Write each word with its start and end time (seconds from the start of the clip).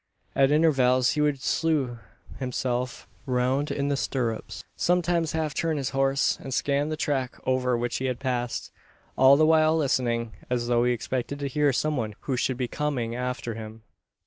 At 0.35 0.49
intervals 0.49 1.11
he 1.11 1.21
would 1.21 1.43
slue 1.43 1.99
himself 2.39 3.07
round 3.27 3.69
in 3.69 3.89
the 3.89 3.95
stirrups 3.95 4.63
sometimes 4.75 5.33
half 5.33 5.53
turn 5.53 5.77
his 5.77 5.91
horse 5.91 6.39
and 6.41 6.51
scan 6.51 6.89
the 6.89 6.97
track 6.97 7.39
over 7.45 7.77
which 7.77 7.97
he 7.97 8.05
had 8.05 8.19
passed; 8.19 8.71
all 9.15 9.37
the 9.37 9.45
while 9.45 9.77
listening, 9.77 10.31
as 10.49 10.65
though 10.65 10.85
he 10.85 10.91
expected 10.91 11.37
to 11.37 11.47
hear 11.47 11.71
some 11.71 11.97
one 11.97 12.15
who 12.21 12.35
should 12.35 12.57
be 12.57 12.67
coming 12.67 13.15
after 13.15 13.53
him. 13.53 13.83